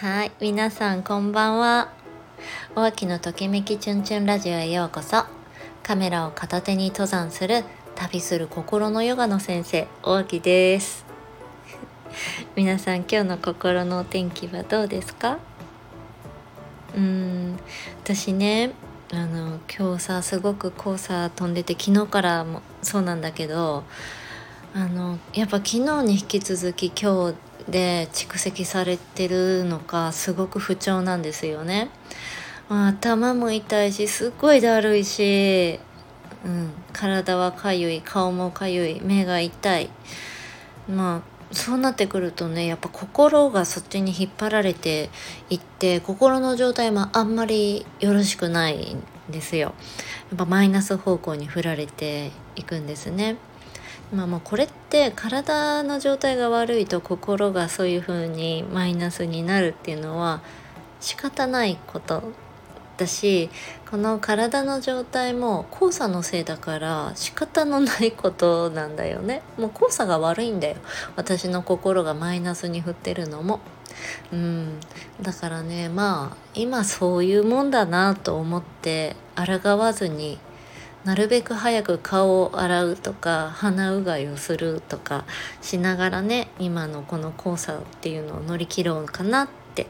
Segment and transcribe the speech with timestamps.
[0.00, 1.92] はい、皆さんこんばんは。
[2.74, 5.26] お秋のときめきチュンチュンラジオへようこそ。
[5.82, 7.64] カメラを片手に登山する
[7.96, 11.04] 旅する心のヨガの先生、お秋です。
[12.56, 15.36] 皆さん今日の心のお天気はどうですか？
[16.94, 17.60] うーん、
[18.02, 18.72] 私ね、
[19.12, 23.84] あの今日さすごく黄砂飛んでて昨日からもそうなんだけど
[24.74, 31.90] あのやっぱ昨日に引き続き今日で蓄積されてるのかすごく不調なんですよね。
[32.68, 35.80] まあ頭も痛いしすっごいだるいし、
[36.44, 39.90] うん、体はかゆい顔もかゆい目が痛い
[40.88, 45.10] まあそうなってくるとねやっぱ心がそっちに引っ張られて
[45.50, 49.74] いって心の状態もあんまりよろしくないんですよ。
[50.30, 53.36] やっぱマイナス方向に振られていくんですね。
[54.12, 60.42] まあもうこれって体の状態が悪いと心がそういう風にマイナスになるっていうのは
[61.00, 62.22] 仕方ないこと
[62.96, 63.50] だし
[63.90, 69.42] この体の状態も黄砂のせいだから仕方のないことなんだよね。
[69.58, 70.76] もう黄砂が悪いんだよ。
[71.16, 73.58] 私の心がマイナスに振ってるのも。
[74.32, 74.78] うん。
[75.20, 80.38] だからねまあ今そういうもんだなと思って抗わずに
[81.04, 85.24] なるべく早く顔を洗うとか鼻うがいをするとか
[85.62, 89.86] しながらね今のこの黄砂っていうのを乗り切ろうかなって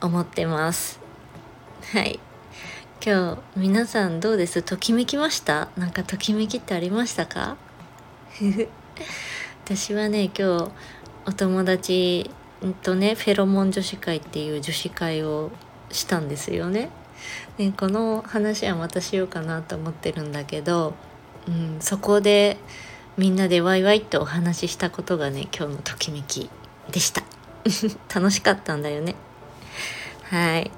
[0.00, 1.00] 思ってます。
[1.92, 2.20] はい。
[3.04, 4.62] 今日皆さんどうです？
[4.62, 5.68] ときめきました？
[5.76, 7.56] なんかときめきってありましたか？
[9.64, 10.70] 私はね今日
[11.26, 12.30] お友達
[12.82, 15.50] とねフェロモン女子会っていう女子会を
[15.90, 16.90] したんですよね。
[17.58, 20.94] でこの話はまたしようかなと思ってるんだけど、
[21.48, 22.56] うん、そこで
[23.16, 26.48] みんなでワイワイってお話ししたことがね今日のときめき
[26.90, 27.22] でした。
[28.14, 29.14] 楽しかったんだよね。
[30.24, 30.70] はい。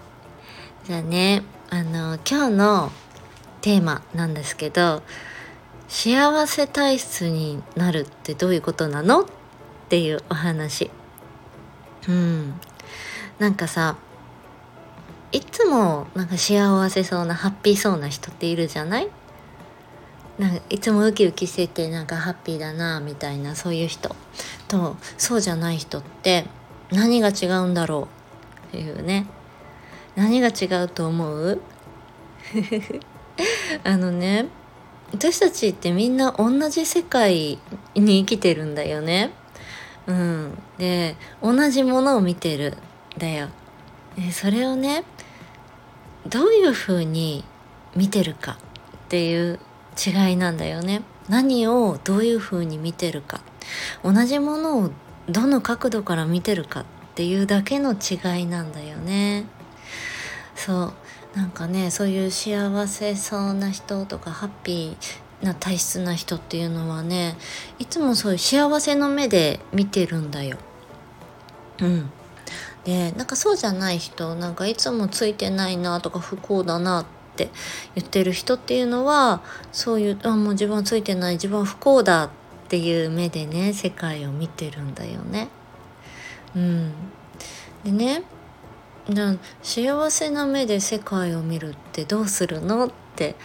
[0.84, 2.92] じゃあねあの今日の
[3.60, 5.02] テーマなんですけど
[5.88, 9.22] 幸せ体質になるってどういうことなの？
[9.22, 9.26] っ
[9.88, 10.90] ていうお話。
[12.08, 12.60] うん。
[13.38, 13.96] なんかさ
[15.34, 19.08] いつもなんか幸せそうなハッピーそうな人っているじゃない？
[20.38, 24.14] なんかいつもウキウキしててなんかハッピーだなみたいなそういう人。
[24.68, 26.46] とそうじゃない人って
[26.90, 28.08] 何が違うんだろ
[28.62, 29.26] うっていうね。
[30.14, 31.60] 何が違うと思う？
[33.82, 34.46] あのね
[35.12, 37.58] 私たちってみんな同じ世界
[37.94, 39.32] に生きてるんだよね。
[40.06, 42.76] うん、で同じものを見てる
[43.18, 43.48] だよ。
[44.16, 45.04] でそれをね
[46.26, 47.44] どういうふうに
[47.94, 49.58] 見てるかっていう
[50.04, 51.02] 違いなんだよね。
[51.28, 53.40] 何をどういうふうに見てるか
[54.02, 54.90] 同じものを
[55.28, 59.46] どの角度から見てるかっていうだけの違いなんだよね。
[60.54, 60.92] そ
[61.34, 67.36] うなんかねそういう幸せそうな人とかハッピーな体質な人っていうのはね
[67.78, 70.58] いつもそういう幸せの目で見てるんだよ。
[71.80, 72.10] うん
[72.84, 77.06] でなんかそうじゃない人なんかいつもついてないなとか不幸だなっ
[77.36, 77.50] て
[77.94, 79.42] 言ってる人っていうのは
[79.72, 82.30] そういうあもう自分はついてない自分は不幸だっ
[82.68, 85.48] ていう目でね世界を見てるんだよね。
[86.54, 86.92] うん、
[87.84, 88.22] でね
[89.62, 93.36] 幸せな目で世界を見るってどうするのって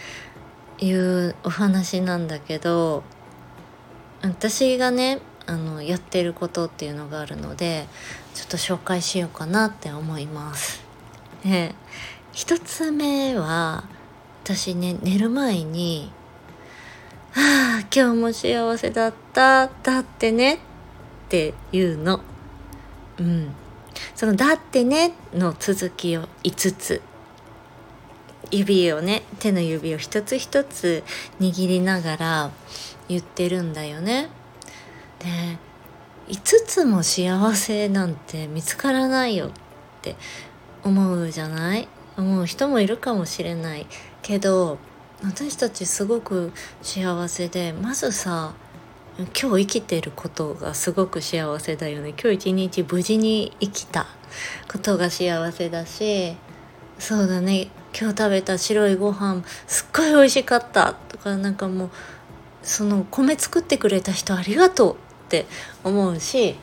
[0.78, 3.02] いうお話なんだけど
[4.22, 7.88] 私がねあのやってることっていうのがあるので
[8.34, 10.80] ちょっと紹介しようかなって思います。
[11.44, 11.74] で
[12.32, 13.82] 一つ目は
[14.44, 16.12] 私ね寝る前に
[17.34, 20.58] 「はあ今日も幸せだっただってね」っ
[21.28, 22.20] ていうの。
[23.18, 23.52] うん、
[24.14, 27.02] その「だってね」の続きを5つ
[28.52, 31.02] 指をね手の指を一つ一つ
[31.40, 32.50] 握りながら
[33.08, 34.28] 言ってるんだよね。
[35.20, 35.58] で
[36.28, 39.50] 5つも幸せなんて見つからないよっ
[40.02, 40.16] て
[40.82, 41.88] 思うじゃない？
[42.16, 43.86] 思う人もいるかもしれない
[44.22, 44.78] けど
[45.22, 46.52] 私たちすごく
[46.82, 48.54] 幸せでまずさ
[49.18, 52.10] 今日生きてることがすごく幸せだよね。
[52.10, 54.06] 今日一日無事に生きた
[54.70, 56.36] ことが幸せだし
[56.98, 57.68] そうだね。
[57.98, 61.90] 今日食べた白いご飯すっごい美味しかったとかなんかもう
[62.62, 64.96] その米作ってくれた人ありがとう
[65.30, 65.46] って
[65.84, 66.56] 思うし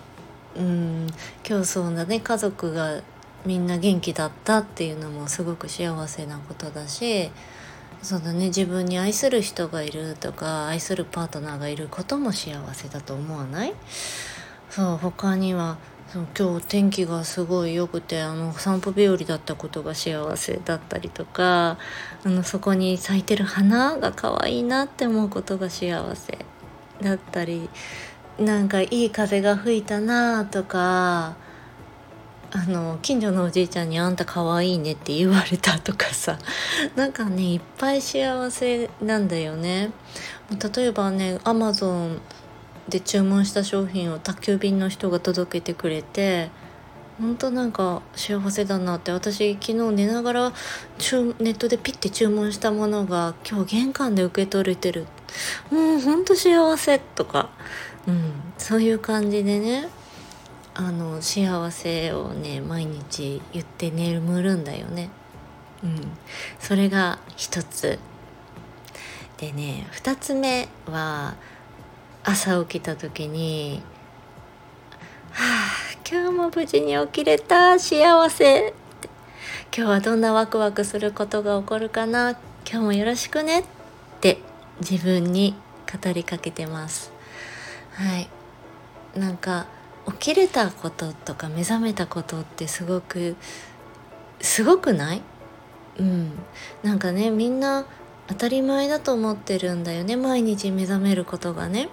[0.58, 1.08] うん
[1.48, 3.02] 今日そうだね家族が
[3.46, 7.32] みんな元気だったっていうのもすごく幸せなことだし
[8.04, 13.74] そうだね自分に愛する人がいるとか愛するパートナーがいることも幸せだと思わない？
[14.70, 15.78] そう他には
[16.12, 21.78] そう今日天気がすごい良くてあの散歩日和だったことが幸せだったりとか
[22.26, 26.38] あのそこに咲いてる花が可愛いなって思うことが幸せ
[27.02, 27.70] だったり
[28.40, 31.36] なんかいい風が吹いたなとか
[32.52, 36.38] あの近所のおじいちゃんに「あんた可愛いね」って言われたとかさ
[36.96, 39.92] なんかねいっぱい幸せなんだよね。
[40.76, 42.22] 例えばねアマゾン
[42.88, 46.50] で注文した商品を宅急便の人が届けてくれて
[47.20, 49.12] 本当なんか幸せだなって。
[49.12, 50.56] 私昨日寝ながらネ
[51.50, 55.08] ットでピッて注文したものが今日玄関で受け取れてる。
[55.72, 57.50] もうほんと幸せとか、
[58.08, 59.88] うん、そういう感じでね
[60.74, 65.10] あの幸せをね毎日言って眠るんだよね。
[65.84, 66.18] うん、
[66.60, 68.00] それが一つ。
[69.38, 71.36] でね二つ目は
[72.24, 73.84] 朝起きた時に
[75.32, 75.72] 「はあ
[76.10, 79.10] 今日も無事に起きれた幸せ」って
[79.76, 82.32] 「今日はどんなワクワクすることが起こるかな。
[82.70, 83.64] 今日もよろしくね」っ
[84.22, 84.40] て
[84.82, 85.56] 自分に
[85.92, 87.17] 語りかけてます。
[87.98, 88.30] はい。
[89.20, 89.66] なんか
[90.06, 93.36] 起きれたこととか目覚めたことってすごく
[94.40, 95.22] すごくない？
[95.98, 96.32] うん。
[96.84, 97.86] なんかねみんな
[98.28, 101.90] 当たり前だと思ってるんだよね毎日目覚めることがね。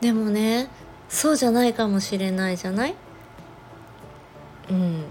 [0.00, 0.68] でもね
[1.08, 2.96] そうじゃないかもしれないじゃない？
[4.68, 5.04] うん。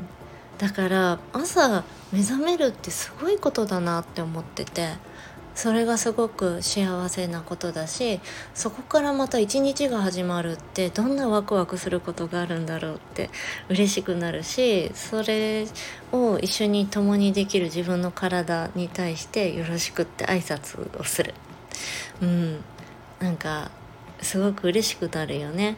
[0.57, 4.89] だから朝目覚めるってすごいことだなって思ってて。
[5.60, 8.22] それがすごく幸せなことだし
[8.54, 13.30] そこからまた一日が始まるってどんなワクワクすることがあるんだろうって
[13.68, 15.68] 嬉しくなるしそれ
[16.14, 21.34] を一緒に共にできる自分の体に対してよろしくって挨拶をする。
[22.22, 22.64] うん。
[23.20, 23.70] なんか
[24.22, 25.76] すごく嬉しくなるよね。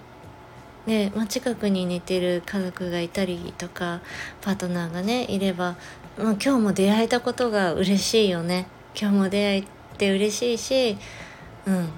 [0.86, 4.02] で、まあ、近くに寝てる家族がいたりとか
[4.42, 5.76] パートナーがねいれば、
[6.20, 8.68] まあ、今日も出会えたことが嬉しいよね。
[9.00, 9.64] 今日も出会え
[9.98, 10.98] て嬉しいし
[11.66, 11.90] うん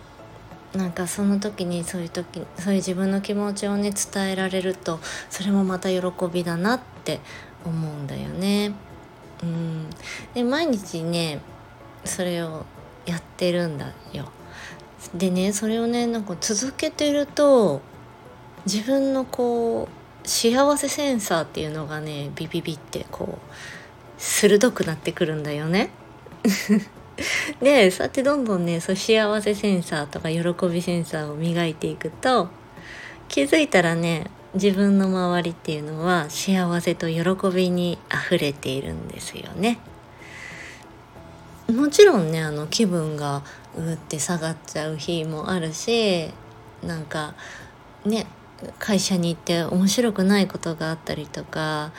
[0.73, 4.99] なんかその時にそういう時そういう自分の気持ちをね伝えられると
[5.29, 6.01] それもまた喜
[6.31, 7.19] びだなって
[7.63, 8.73] 思うんだよね。
[9.43, 9.89] うん、
[10.33, 11.39] で毎日ね
[12.05, 12.65] それを
[13.05, 14.31] やってるんだよ。
[15.13, 17.81] でねそれをねなんか続けてると
[18.65, 19.87] 自分のこ
[20.23, 23.51] う幸せセンサーっていうのがねビビビってこう
[24.17, 25.91] 鋭くなってくるんだよね。
[27.61, 32.49] でそうやってどんどんねそう幸せセンサーとか喜びセンサーを磨いていくと
[33.27, 39.79] 気づいたらね自分の周りっていうのは幸せと喜びにあふれているんですよね。
[41.71, 43.41] もちろんねあの気分が
[43.75, 46.29] うって下がっちゃう日もあるし
[46.83, 47.33] なんか
[48.05, 48.27] ね
[48.79, 51.91] 会社に行って面白くないことがあったりとか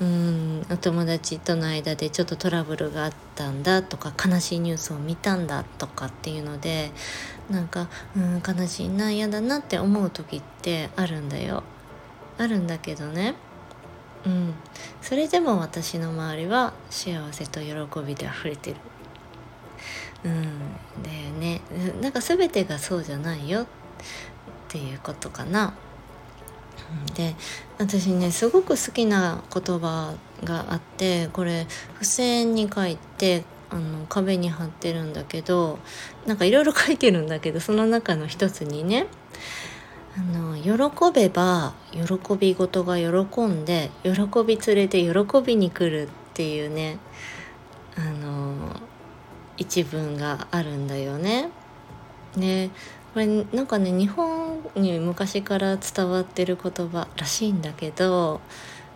[0.00, 6.90] うんお友達との間でちょっとトラブルがあったんだとか悲しいニュースを見たんだとかっていうので
[7.48, 11.62] なんかうん悲しいな嫌だなって思う時ってあるんだよ。
[12.38, 13.36] あるんだけどね。
[14.26, 14.54] うん。
[15.00, 18.76] それでも私の周りは幸せと喜びで溢れてる。
[20.24, 20.42] うん。
[21.02, 21.60] だよね
[22.00, 23.66] なんか全てがそうじゃないよっ
[24.68, 25.74] ていうことかな。
[27.14, 27.34] で
[27.78, 35.78] 私ねすごく好きな言葉があってこれ付箋に書いてあの壁に貼ってるんだけど
[36.26, 39.06] なんかいろいろ書いてるんだけどその中の一つにね
[40.16, 44.12] あの喜べば喜び事が喜んで喜
[44.46, 46.98] び連れて喜びに来るっていうね
[47.96, 48.80] あの
[49.56, 51.48] 一文があるんだよね。
[52.36, 52.70] ね
[53.14, 58.40] これなんかね日本に昔から伝わってる言葉らしいんだけど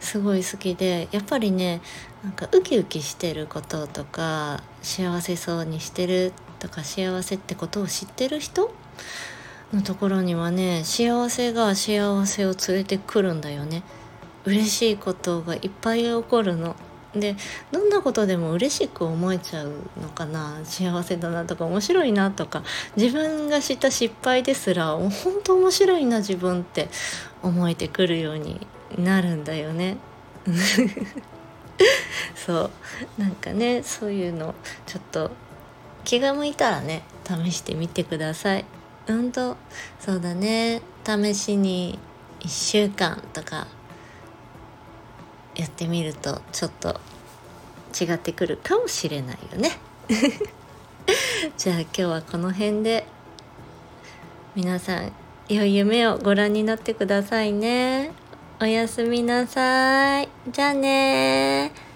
[0.01, 1.81] すごい好きでやっぱりね
[2.25, 8.75] なんかウキウキしてることとか幸せそうにしてるとか幸せってことを知ってる人
[9.73, 13.85] のところにはね幸せが幸せを連れてくるんだよね。
[14.45, 16.75] 嬉しいことがいっぱい起こるの。
[17.15, 17.37] で
[17.73, 22.63] どんなことでも嬉しく思えちゃうのかな幸せだなとか面白いなとか
[22.97, 25.11] 自分がした失敗ですら本
[25.43, 26.89] 当面白いな自分って
[27.43, 28.67] 思えてくるように
[28.99, 29.97] なるんだよね。
[32.35, 32.71] そ
[33.19, 34.55] うなんかねそういうの
[34.87, 35.31] ちょっと
[36.05, 38.65] 気が向いたらね試してみてください。
[39.07, 39.57] うんと
[39.99, 41.99] そうだね試しに
[42.41, 43.67] 1週間とか
[45.59, 47.01] やってみるとちょっと
[48.01, 49.73] 違ってくるかもしれないよね。
[51.59, 53.07] じゃあ今日はこの辺で
[54.55, 55.13] 皆さん
[55.49, 58.13] 良い夢をご覧になってくださいね。
[58.61, 60.29] おやすみなさい。
[60.49, 61.88] じゃあね